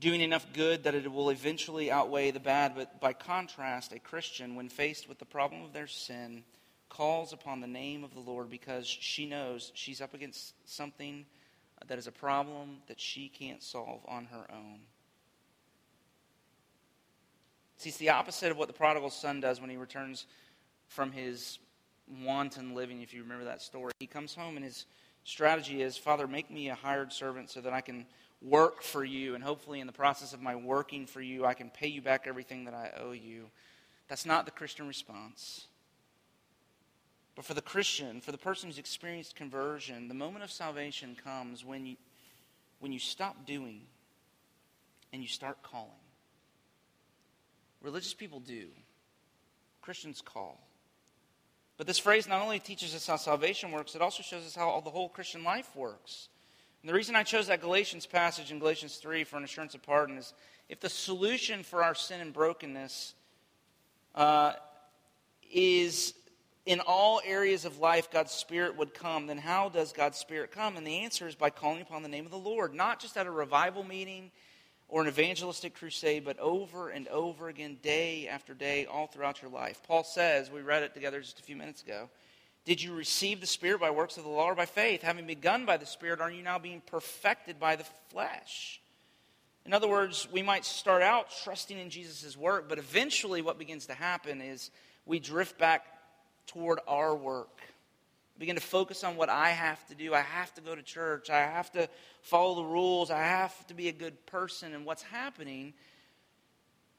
[0.00, 2.74] doing enough good that it will eventually outweigh the bad.
[2.74, 6.44] But by contrast, a Christian, when faced with the problem of their sin,
[6.88, 11.26] calls upon the name of the Lord because she knows she's up against something
[11.86, 14.80] that is a problem that she can't solve on her own.
[17.78, 20.26] See, it's the opposite of what the prodigal son does when he returns
[20.88, 21.60] from his
[22.24, 23.92] wanton living, if you remember that story.
[24.00, 24.86] He comes home and his
[25.22, 28.04] strategy is Father, make me a hired servant so that I can
[28.42, 29.36] work for you.
[29.36, 32.24] And hopefully, in the process of my working for you, I can pay you back
[32.26, 33.44] everything that I owe you.
[34.08, 35.66] That's not the Christian response.
[37.36, 41.64] But for the Christian, for the person who's experienced conversion, the moment of salvation comes
[41.64, 41.96] when you,
[42.80, 43.82] when you stop doing
[45.12, 45.92] and you start calling.
[47.82, 48.66] Religious people do,
[49.80, 50.60] Christians call.
[51.76, 54.80] But this phrase not only teaches us how salvation works, it also shows us how
[54.84, 56.28] the whole Christian life works.
[56.82, 59.82] And the reason I chose that Galatians passage in Galatians 3 for an assurance of
[59.82, 60.32] pardon is
[60.68, 63.14] if the solution for our sin and brokenness
[64.14, 64.52] uh,
[65.52, 66.14] is
[66.66, 70.76] in all areas of life God's Spirit would come, then how does God's Spirit come?
[70.76, 73.26] And the answer is by calling upon the name of the Lord, not just at
[73.26, 74.30] a revival meeting
[74.88, 79.50] or an evangelistic crusade, but over and over again, day after day, all throughout your
[79.50, 79.80] life.
[79.86, 82.08] Paul says, we read it together just a few minutes ago,
[82.64, 85.02] did you receive the Spirit by works of the law or by faith?
[85.02, 88.80] Having begun by the Spirit, are you now being perfected by the flesh?
[89.64, 93.86] In other words, we might start out trusting in Jesus' work, but eventually what begins
[93.86, 94.70] to happen is
[95.04, 95.86] we drift back
[96.46, 97.60] toward our work
[98.38, 100.14] begin to focus on what I have to do.
[100.14, 101.30] I have to go to church.
[101.30, 101.88] I have to
[102.22, 103.10] follow the rules.
[103.10, 104.74] I have to be a good person.
[104.74, 105.74] And what's happening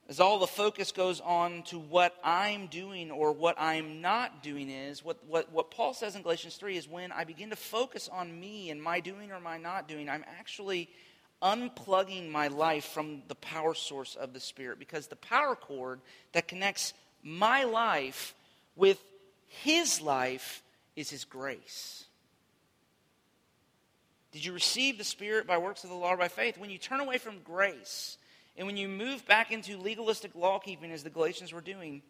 [0.09, 4.69] is all the focus goes on to what I'm doing or what I'm not doing
[4.69, 8.09] is what, what, what Paul says in Galatians 3 is when I begin to focus
[8.11, 10.89] on me and my doing or my not doing, I'm actually
[11.41, 16.01] unplugging my life from the power source of the Spirit because the power cord
[16.33, 18.33] that connects my life
[18.75, 19.01] with
[19.47, 20.63] his life
[20.99, 22.03] is His grace.
[24.31, 26.57] Did you receive the Spirit by works of the law or by faith?
[26.57, 28.17] When you turn away from grace
[28.57, 32.03] and when you move back into legalistic law keeping, as the Galatians were doing,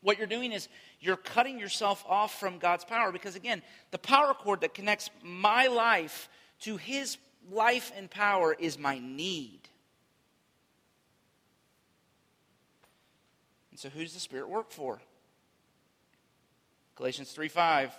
[0.00, 0.68] what you're doing is
[0.98, 5.66] you're cutting yourself off from God's power because, again, the power cord that connects my
[5.66, 6.28] life
[6.60, 7.18] to His
[7.50, 9.60] life and power is my need.
[13.70, 15.00] And so, who does the Spirit work for?
[16.96, 17.92] Galatians 3 5.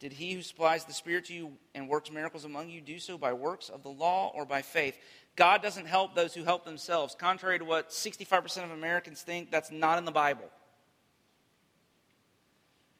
[0.00, 3.16] Did he who supplies the Spirit to you and works miracles among you do so
[3.16, 4.96] by works of the law or by faith?
[5.36, 7.14] God doesn't help those who help themselves.
[7.14, 10.50] Contrary to what 65% of Americans think, that's not in the Bible.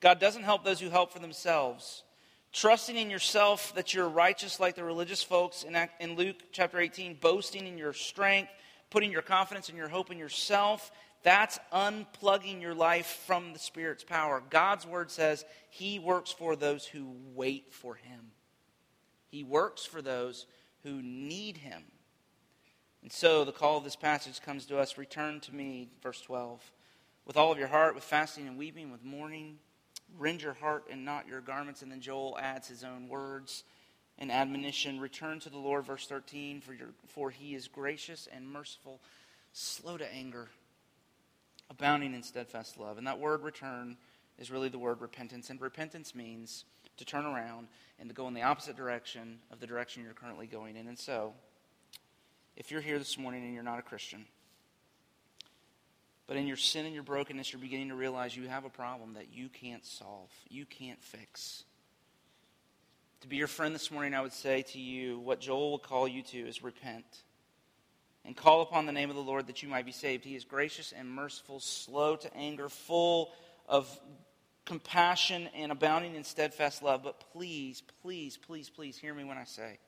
[0.00, 2.02] God doesn't help those who help for themselves.
[2.52, 5.64] Trusting in yourself that you're righteous like the religious folks
[6.00, 8.50] in, Luke chapter 18, boasting in your strength,
[8.90, 10.92] putting your confidence and your hope in yourself,
[11.25, 14.43] that's unplugging your life from the Spirit's power.
[14.51, 18.31] God's word says He works for those who wait for Him,
[19.27, 20.47] He works for those
[20.85, 21.83] who need Him.
[23.03, 26.63] And so the call of this passage comes to us return to me, verse 12,
[27.27, 29.59] with all of your heart, with fasting and weeping, with mourning.
[30.19, 31.83] Rend your heart and not your garments.
[31.83, 33.65] And then Joel adds his own words
[34.19, 35.01] and admonition.
[35.01, 39.03] Return to the Lord, verse 13, for, your, for he is gracious and merciful,
[39.53, 40.49] slow to anger,
[41.75, 42.99] abounding in steadfast love.
[42.99, 43.97] And that word return
[44.39, 45.51] is really the word repentance.
[45.51, 46.65] And repentance means
[46.97, 50.47] to turn around and to go in the opposite direction of the direction you're currently
[50.47, 50.87] going in.
[50.87, 51.33] And so,
[52.57, 54.25] if you're here this morning and you're not a Christian,
[56.27, 59.15] but in your sin and your brokenness, you're beginning to realize you have a problem
[59.15, 61.65] that you can't solve, you can't fix.
[63.23, 66.07] To be your friend this morning, I would say to you what Joel will call
[66.07, 67.05] you to is repent
[68.25, 70.25] and call upon the name of the Lord that you might be saved.
[70.25, 73.33] He is gracious and merciful, slow to anger, full
[73.69, 73.89] of
[74.65, 77.03] compassion and abounding in steadfast love.
[77.03, 79.79] But please, please, please, please hear me when I say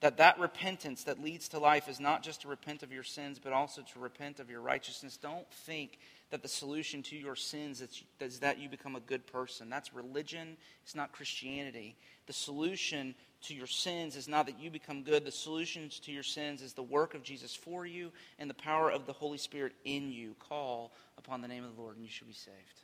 [0.00, 3.40] that that repentance that leads to life is not just to repent of your sins,
[3.42, 5.16] but also to repent of your righteousness.
[5.16, 5.98] Don't think
[6.30, 7.82] that the solution to your sins
[8.20, 9.70] is that you become a good person.
[9.70, 11.96] That's religion, it's not Christianity.
[12.26, 15.24] The solution to your sins is not that you become good.
[15.24, 18.90] The solution to your sins is the work of Jesus for you and the power
[18.90, 20.34] of the Holy Spirit in you.
[20.40, 22.82] Call upon the name of the Lord, and you shall be saved.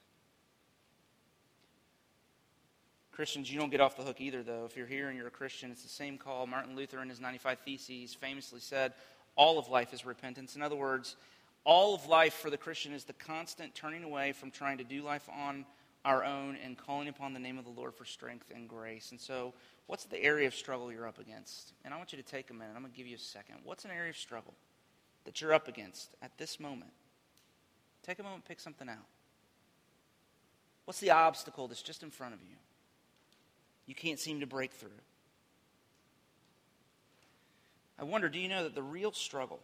[3.11, 4.65] Christians, you don't get off the hook either, though.
[4.65, 6.47] If you're here and you're a Christian, it's the same call.
[6.47, 8.95] Martin Luther, in his 95 Theses, famously said,
[9.37, 10.57] All of life is repentance.
[10.57, 11.17] In other words,
[11.65, 15.03] all of life for the Christian is the constant turning away from trying to do
[15.03, 15.65] life on
[16.05, 19.13] our own and calling upon the name of the Lord for strength and grace.
[19.13, 19.55] And so,
[19.87, 21.75] what's the area of struggle you're up against?
[21.85, 22.73] And I want you to take a minute.
[22.75, 23.57] I'm going to give you a second.
[23.65, 24.55] What's an area of struggle
[25.25, 26.93] that you're up against at this moment?
[28.03, 29.07] Take a moment, pick something out.
[30.85, 32.57] What's the obstacle that's just in front of you?
[33.87, 34.91] you can't seem to break through.
[37.99, 39.61] I wonder, do you know that the real struggle,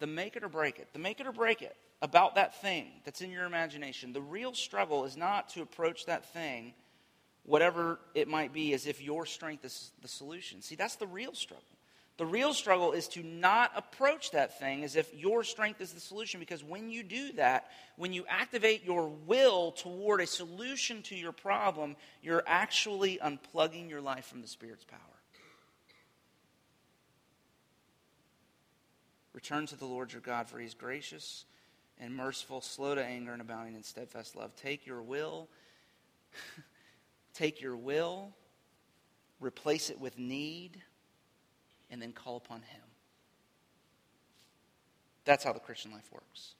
[0.00, 2.86] the make it or break it, the make it or break it about that thing
[3.04, 6.72] that's in your imagination, the real struggle is not to approach that thing,
[7.44, 10.62] whatever it might be, as if your strength is the solution.
[10.62, 11.64] See, that's the real struggle.
[12.16, 16.00] The real struggle is to not approach that thing as if your strength is the
[16.00, 21.16] solution, because when you do that, when you activate your will toward a solution to
[21.16, 25.00] your problem, you're actually unplugging your life from the Spirit's power.
[29.42, 31.46] Return to the Lord your God, for he is gracious
[31.98, 34.54] and merciful, slow to anger, and abounding in steadfast love.
[34.54, 35.48] Take your will,
[37.34, 38.34] take your will,
[39.40, 40.82] replace it with need
[41.90, 42.82] and then call upon Him.
[45.24, 46.52] That's how the Christian life works.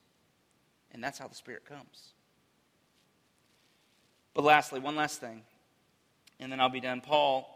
[0.91, 2.13] And that's how the Spirit comes.
[4.33, 5.43] But lastly, one last thing,
[6.39, 7.01] and then I'll be done.
[7.01, 7.47] Paul,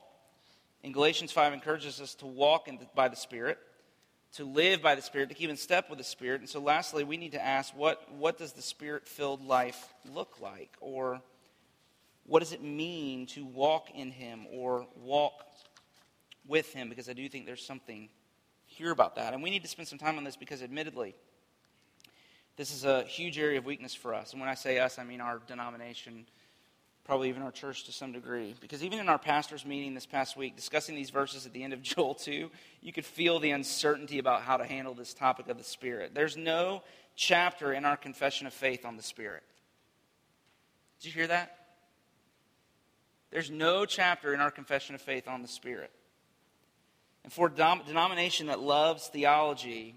[0.84, 3.58] in Galatians 5, encourages us to walk the, by the Spirit,
[4.36, 6.42] to live by the Spirit, to keep in step with the Spirit.
[6.42, 10.40] And so, lastly, we need to ask what, what does the Spirit filled life look
[10.42, 10.72] like?
[10.80, 11.22] Or
[12.26, 15.46] what does it mean to walk in Him or walk
[16.48, 18.10] with him because I do think there's something
[18.66, 19.34] here about that.
[19.34, 21.16] And we need to spend some time on this because, admittedly,
[22.58, 24.32] this is a huge area of weakness for us.
[24.32, 26.26] And when I say us, I mean our denomination,
[27.06, 28.56] probably even our church to some degree.
[28.60, 31.72] Because even in our pastor's meeting this past week, discussing these verses at the end
[31.72, 32.50] of Joel 2,
[32.82, 36.14] you could feel the uncertainty about how to handle this topic of the Spirit.
[36.14, 36.82] There's no
[37.16, 39.44] chapter in our confession of faith on the Spirit.
[41.00, 41.56] Did you hear that?
[43.32, 45.92] There's no chapter in our confession of faith on the Spirit.
[47.24, 49.96] And for a denomination that loves theology,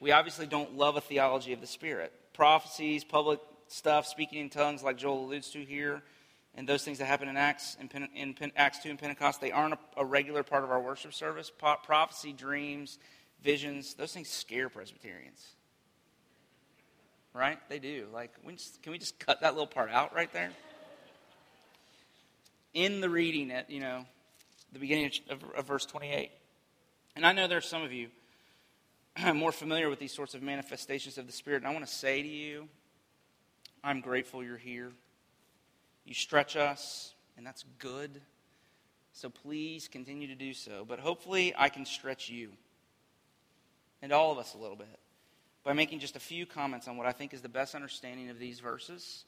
[0.00, 2.12] we obviously don't love a theology of the Spirit.
[2.32, 6.02] Prophecies, public stuff, speaking in tongues, like Joel alludes to here,
[6.56, 9.74] and those things that happen in Acts, in, in Acts 2 and Pentecost, they aren't
[9.74, 11.50] a, a, regular part of our worship service.
[11.50, 12.98] Po- prophecy, dreams,
[13.42, 15.44] visions, those things scare Presbyterians.
[17.34, 17.58] Right?
[17.68, 18.06] They do.
[18.12, 20.50] Like, we just, can we just cut that little part out right there?
[22.72, 24.06] In the reading at, you know,
[24.72, 26.30] the beginning of, of verse 28.
[27.16, 28.08] And I know there's some of you
[29.34, 31.58] more familiar with these sorts of manifestations of the Spirit.
[31.58, 32.68] And I want to say to you,
[33.84, 34.92] I'm grateful you're here.
[36.06, 38.22] You stretch us, and that's good.
[39.12, 40.86] So please continue to do so.
[40.88, 42.52] But hopefully, I can stretch you
[44.00, 44.98] and all of us a little bit
[45.64, 48.38] by making just a few comments on what I think is the best understanding of
[48.38, 49.24] these verses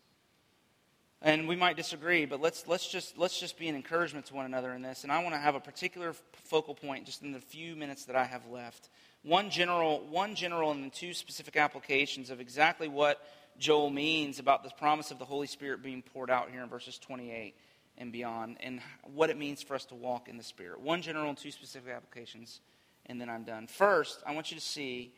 [1.20, 4.46] And we might disagree, but let's, let's, just, let's just be an encouragement to one
[4.46, 5.02] another in this.
[5.02, 6.14] And I want to have a particular
[6.44, 8.88] focal point just in the few minutes that I have left.
[9.24, 13.20] One general, one general and then two specific applications of exactly what
[13.58, 16.98] Joel means about the promise of the Holy Spirit being poured out here in verses
[16.98, 17.54] 28
[17.96, 18.80] and beyond, and
[19.12, 20.80] what it means for us to walk in the Spirit.
[20.80, 22.60] One general and two specific applications,
[23.06, 23.66] and then I'm done.
[23.66, 25.12] First, I want you to see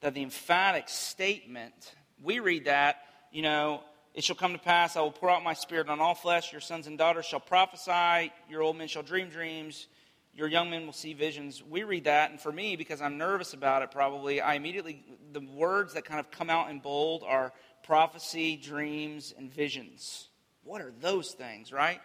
[0.00, 2.96] that the emphatic statement, we read that,
[3.30, 3.82] you know,
[4.14, 6.50] it shall come to pass, I will pour out my spirit on all flesh.
[6.50, 8.32] Your sons and daughters shall prophesy.
[8.48, 9.86] Your old men shall dream dreams.
[10.34, 11.62] Your young men will see visions.
[11.62, 15.40] We read that, and for me, because I'm nervous about it, probably, I immediately, the
[15.40, 17.52] words that kind of come out in bold are
[17.86, 20.28] prophecy, dreams, and visions.
[20.64, 22.00] What are those things, right?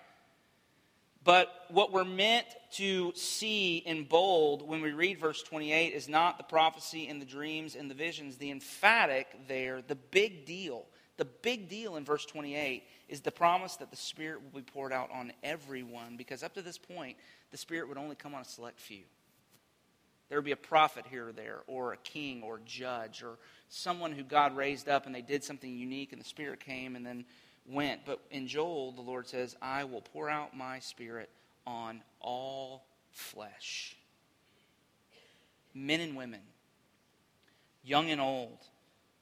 [1.24, 6.38] But what we're meant to see in bold when we read verse 28 is not
[6.38, 8.38] the prophecy and the dreams and the visions.
[8.38, 10.86] The emphatic there, the big deal,
[11.18, 14.94] the big deal in verse 28 is the promise that the Spirit will be poured
[14.94, 17.18] out on everyone, because up to this point,
[17.52, 19.04] the Spirit would only come on a select few.
[20.32, 24.14] There would be a prophet here or there, or a king, or judge, or someone
[24.14, 27.26] who God raised up and they did something unique and the Spirit came and then
[27.68, 28.06] went.
[28.06, 31.30] But in Joel, the Lord says, I will pour out my Spirit
[31.68, 33.98] on all flesh
[35.74, 36.40] men and women,
[37.84, 38.60] young and old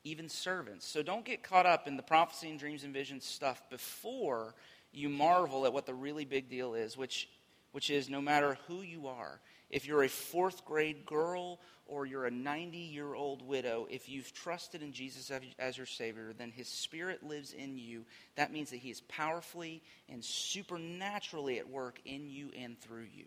[0.03, 0.87] even servants.
[0.87, 4.53] So don't get caught up in the prophecy and dreams and visions stuff before
[4.91, 7.27] you marvel at what the really big deal is, which,
[7.71, 9.39] which is no matter who you are,
[9.69, 14.33] if you're a fourth grade girl or you're a 90 year old widow, if you've
[14.33, 18.05] trusted in Jesus as your Savior, then His Spirit lives in you.
[18.35, 23.25] That means that He is powerfully and supernaturally at work in you and through you.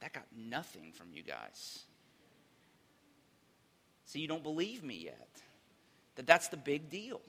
[0.00, 1.84] That got nothing from you guys.
[4.06, 5.28] So you don't believe me yet.
[6.16, 7.20] That that's the big deal.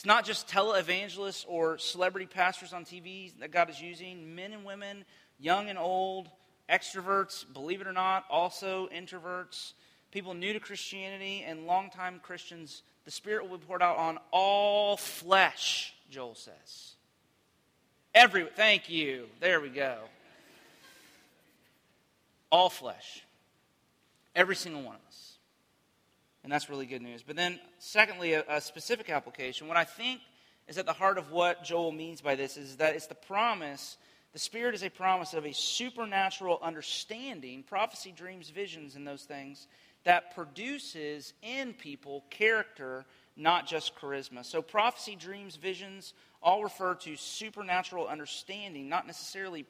[0.00, 4.34] It's not just televangelists or celebrity pastors on TV that God is using.
[4.34, 5.04] Men and women,
[5.38, 6.30] young and old,
[6.70, 9.74] extroverts, believe it or not, also introverts,
[10.10, 12.82] people new to Christianity, and longtime Christians.
[13.04, 16.94] The Spirit will be poured out on all flesh, Joel says.
[18.14, 19.26] Every, thank you.
[19.38, 19.98] There we go.
[22.50, 23.22] All flesh.
[24.34, 25.29] Every single one of us.
[26.50, 27.22] And that's really good news.
[27.24, 29.68] But then, secondly, a, a, specific application.
[29.68, 30.20] What I think
[30.66, 33.96] is at the heart of what Joel means by this is that it's the promise,
[34.32, 39.68] the Spirit is a promise of a supernatural understanding, prophecy, dreams, visions, and those things,
[40.02, 43.04] that produces in people character,
[43.36, 44.44] not just charisma.
[44.44, 49.66] So, prophecy, dreams, visions all refer to supernatural understanding, not necessarily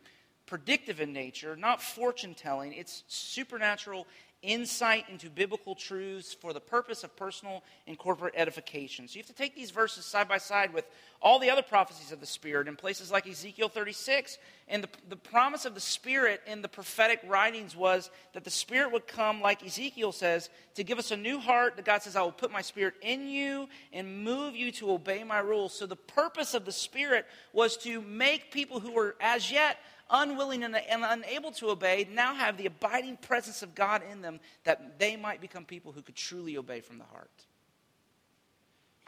[0.46, 2.72] predictive in nature, not fortune telling.
[2.72, 4.06] It's supernatural
[4.42, 9.06] insight into biblical truths for the purpose of personal and corporate edification.
[9.06, 10.86] So you have to take these verses side by side with
[11.20, 14.38] all the other prophecies of the Spirit in places like Ezekiel 36.
[14.68, 18.92] And the, the promise of the Spirit in the prophetic writings was that the Spirit
[18.92, 21.76] would come, like Ezekiel says, to give us a new heart.
[21.76, 25.22] That God says, I will put my Spirit in you and move you to obey
[25.22, 25.74] my rules.
[25.74, 29.76] So the purpose of the Spirit was to make people who were as yet
[30.10, 34.40] unwilling and, and unable to obey, now have the abiding presence of God in them
[34.64, 37.30] that they might become people who could truly obey from the heart.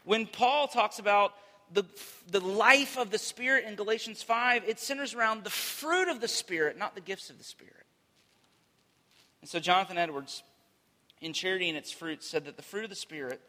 [0.05, 1.35] When Paul talks about
[1.73, 1.85] the,
[2.31, 6.29] the life of the Spirit in Galatians 5, it centers around the fruit of the
[6.29, 7.87] Spirit, not the gifts of the Spirit.
[9.41, 10.43] And so Jonathan Edwards,
[11.21, 13.41] in Charity and Its Fruits, said that the fruit of the Spirit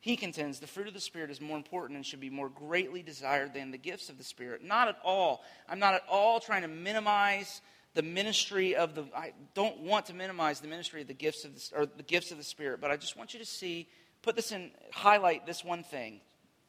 [0.00, 3.02] he contends the fruit of the Spirit is more important and should be more greatly
[3.02, 4.62] desired than the gifts of the Spirit.
[4.62, 5.42] Not at all.
[5.68, 7.60] I'm not at all trying to minimize
[7.94, 9.04] the ministry of the.
[9.16, 12.30] I don't want to minimize the ministry of the gifts of the, or the gifts
[12.30, 13.88] of the Spirit, but I just want you to see,
[14.22, 16.20] put this in, highlight this one thing.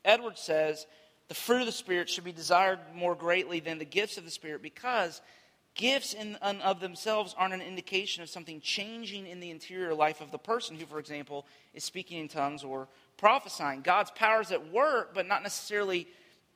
[0.05, 0.87] Edwards says
[1.27, 4.31] the fruit of the Spirit should be desired more greatly than the gifts of the
[4.31, 5.21] Spirit because
[5.75, 10.31] gifts in of themselves aren't an indication of something changing in the interior life of
[10.31, 12.87] the person who, for example, is speaking in tongues or
[13.17, 13.81] prophesying.
[13.81, 16.07] God's power is at work, but not necessarily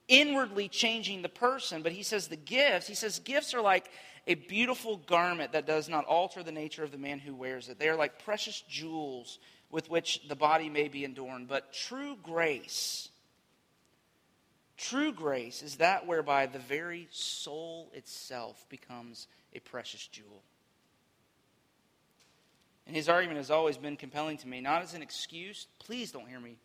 [0.08, 1.82] inwardly changing the person.
[1.82, 3.90] But he says the gifts, he says gifts are like
[4.28, 7.80] a beautiful garment that does not alter the nature of the man who wears it.
[7.80, 9.40] They are like precious jewels
[9.72, 11.48] with which the body may be adorned.
[11.48, 13.10] But true grace,
[14.78, 20.44] true grace is that whereby the very soul itself becomes a precious jewel.
[22.88, 26.28] And his argument has always been compelling to me, not as an excuse, please don't
[26.28, 26.58] hear me,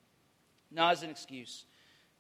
[0.71, 1.65] not as an excuse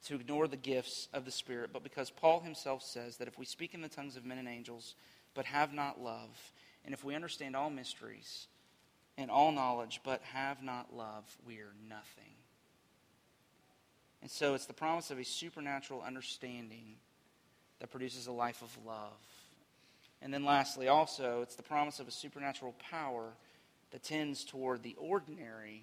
[0.04, 3.44] to ignore the gifts of the Spirit, but because Paul himself says that if we
[3.44, 4.94] speak in the tongues of men and angels,
[5.34, 6.52] but have not love,
[6.84, 8.46] and if we understand all mysteries
[9.18, 12.34] and all knowledge, but have not love, we are nothing.
[14.22, 16.96] And so it's the promise of a supernatural understanding
[17.80, 19.12] that produces a life of love.
[20.22, 23.32] And then lastly, also, it's the promise of a supernatural power
[23.96, 25.82] that tends toward the ordinary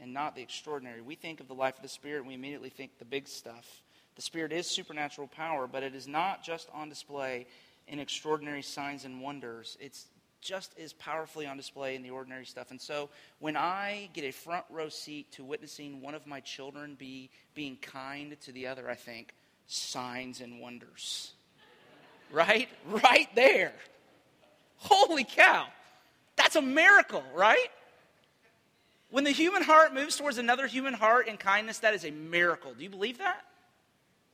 [0.00, 1.00] and not the extraordinary.
[1.00, 3.80] We think of the life of the Spirit and we immediately think the big stuff.
[4.16, 7.46] The Spirit is supernatural power, but it is not just on display
[7.86, 9.78] in extraordinary signs and wonders.
[9.80, 10.06] It's
[10.40, 12.72] just as powerfully on display in the ordinary stuff.
[12.72, 16.96] And so when I get a front row seat to witnessing one of my children
[16.98, 19.32] be being kind to the other, I think,
[19.68, 21.34] signs and wonders.
[22.32, 22.68] right?
[22.88, 23.74] Right there.
[24.78, 25.68] Holy cow.
[26.36, 27.68] That's a miracle, right?
[29.10, 32.74] When the human heart moves towards another human heart in kindness, that is a miracle.
[32.74, 33.44] Do you believe that?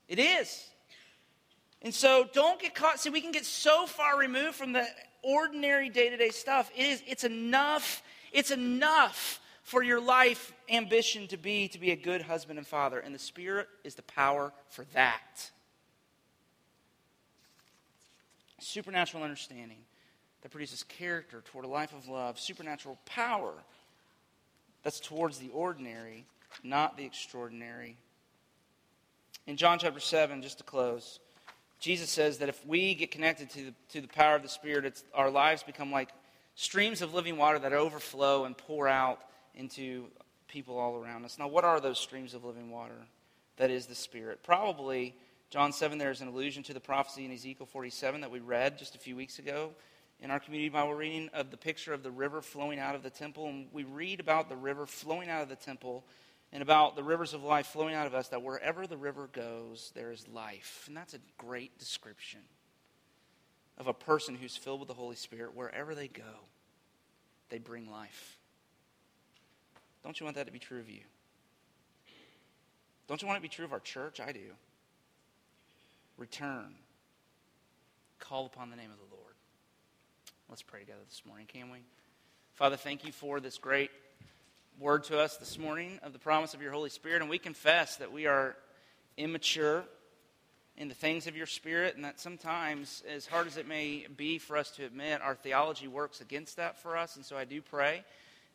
[0.09, 0.67] It is.
[1.83, 3.01] And so don't get caught.
[3.01, 4.87] See, we can get so far removed from the
[5.23, 6.71] ordinary day-to-day stuff.
[6.75, 8.03] It is it's enough.
[8.33, 12.99] It's enough for your life ambition to be to be a good husband and father.
[12.99, 15.51] And the Spirit is the power for that.
[18.59, 19.79] Supernatural understanding
[20.43, 23.53] that produces character toward a life of love, supernatural power
[24.83, 26.25] that's towards the ordinary,
[26.65, 27.97] not the extraordinary.
[29.47, 31.21] In John chapter 7, just to close,
[31.79, 35.03] Jesus says that if we get connected to the, to the power of the Spirit,
[35.15, 36.11] our lives become like
[36.55, 39.21] streams of living water that overflow and pour out
[39.55, 40.07] into
[40.49, 41.39] people all around us.
[41.39, 43.07] Now, what are those streams of living water?
[43.57, 44.43] That is the Spirit.
[44.43, 45.15] Probably,
[45.51, 48.79] John 7 there is an allusion to the prophecy in Ezekiel 47 that we read
[48.79, 49.73] just a few weeks ago
[50.23, 53.11] in our community Bible reading of the picture of the river flowing out of the
[53.11, 53.49] temple.
[53.49, 56.05] And we read about the river flowing out of the temple
[56.53, 59.93] and about the rivers of life flowing out of us, that wherever the river goes,
[59.95, 60.85] there is life.
[60.89, 62.41] And that's a great description
[63.79, 65.55] of a person who's filled with the Holy Spirit.
[65.55, 66.23] Wherever they go,
[67.49, 68.37] they bring life.
[70.03, 71.03] Don't you want that to be true of you?
[73.07, 74.21] Don't you want it to be true of our church?
[74.21, 74.41] I do.
[76.17, 76.75] Return.
[78.19, 79.10] Call upon the name of the Lord.
[80.51, 81.79] Let's pray together this morning, can we?
[82.55, 83.93] Father, thank you for this great
[84.81, 87.99] word to us this morning of the promise of your Holy Spirit, and we confess
[87.99, 88.57] that we are
[89.17, 89.85] immature
[90.77, 94.39] in the things of your Spirit, and that sometimes, as hard as it may be
[94.39, 97.15] for us to admit, our theology works against that for us.
[97.15, 98.03] And so I do pray.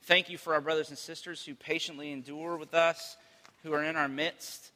[0.04, 3.16] Thank you for our brothers and sisters who patiently endure with us,
[3.64, 4.72] who are in our midst,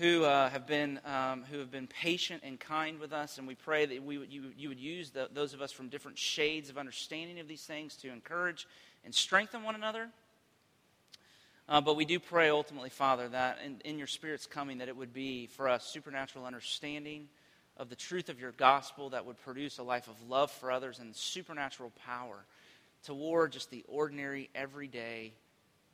[0.00, 3.54] who uh, have been um, who have been patient and kind with us, and we
[3.54, 6.70] pray that we would, you, you would use the, those of us from different shades
[6.70, 8.66] of understanding of these things to encourage
[9.04, 10.08] and strengthen one another.
[11.68, 14.96] Uh, but we do pray ultimately, Father, that in, in your Spirit's coming, that it
[14.96, 17.28] would be for us supernatural understanding
[17.76, 20.98] of the truth of your gospel that would produce a life of love for others
[20.98, 22.46] and supernatural power
[23.04, 25.34] toward just the ordinary, everyday,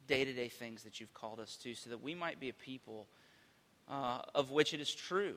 [0.06, 2.54] day to day things that you've called us to, so that we might be a
[2.54, 3.08] people
[3.88, 5.36] uh, of which it is true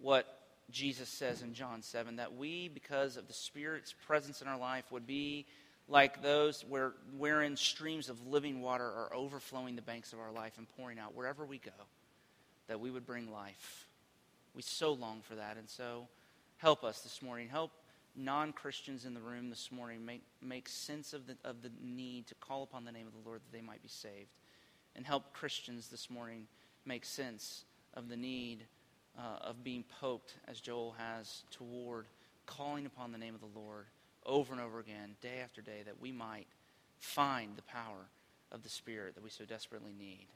[0.00, 0.38] what
[0.70, 4.84] Jesus says in John 7 that we, because of the Spirit's presence in our life,
[4.90, 5.46] would be
[5.88, 10.58] like those where, wherein streams of living water are overflowing the banks of our life
[10.58, 11.70] and pouring out wherever we go,
[12.68, 13.86] that we would bring life.
[14.54, 15.56] We so long for that.
[15.56, 16.08] And so
[16.58, 17.48] help us this morning.
[17.48, 17.72] Help
[18.14, 22.26] non Christians in the room this morning make, make sense of the, of the need
[22.26, 24.30] to call upon the name of the Lord that they might be saved.
[24.94, 26.46] And help Christians this morning
[26.84, 27.64] make sense
[27.98, 28.64] of the need
[29.18, 32.06] uh, of being poked, as Joel has, toward
[32.46, 33.86] calling upon the name of the Lord
[34.24, 36.46] over and over again, day after day, that we might
[36.98, 38.06] find the power
[38.52, 40.28] of the Spirit that we so desperately need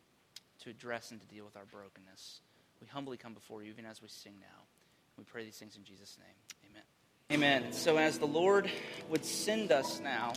[0.63, 2.41] to address and to deal with our brokenness.
[2.81, 4.65] We humbly come before you, even as we sing now.
[5.17, 6.83] We pray these things in Jesus' name.
[7.31, 7.63] Amen.
[7.63, 7.73] Amen.
[7.73, 8.71] So, as the Lord
[9.09, 10.33] would send us now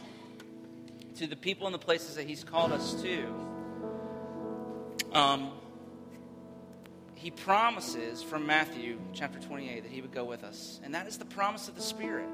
[1.15, 3.25] to the people and the places that He's called us to,
[5.13, 5.51] um,
[7.15, 10.79] He promises from Matthew chapter 28 that He would go with us.
[10.83, 12.29] And that is the promise of the Spirit.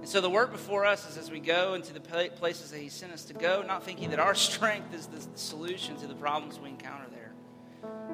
[0.00, 2.88] And so the work before us is as we go into the places that He
[2.88, 6.58] sent us to go, not thinking that our strength is the solution to the problems
[6.58, 7.32] we encounter there,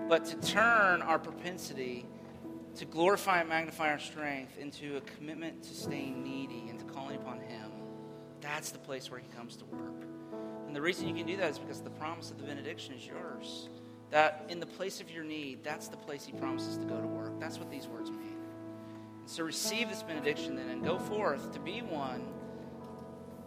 [0.08, 2.04] but to turn our propensity
[2.76, 7.16] to glorify and magnify our strength into a commitment to staying needy and to calling
[7.16, 7.70] upon Him.
[8.40, 10.02] That's the place where He comes to work.
[10.66, 13.06] And the reason you can do that is because the promise of the benediction is
[13.06, 13.68] yours.
[14.10, 17.06] That in the place of your need, that's the place He promises to go to
[17.06, 17.38] work.
[17.40, 18.36] That's what these words mean.
[19.20, 22.24] And so receive this benediction then and go forth to be one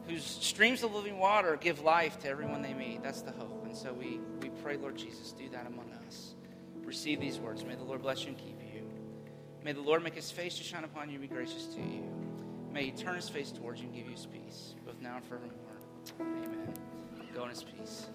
[0.07, 3.03] whose streams of living water give life to everyone they meet.
[3.03, 3.63] That's the hope.
[3.65, 6.33] And so we, we pray, Lord Jesus, do that among us.
[6.83, 7.63] Receive these words.
[7.63, 8.89] May the Lord bless you and keep you.
[9.63, 12.03] May the Lord make his face to shine upon you and be gracious to you.
[12.73, 15.25] May he turn his face towards you and give you his peace, both now and
[15.25, 15.53] forevermore.
[16.19, 16.73] Amen.
[17.35, 18.07] Go in his peace.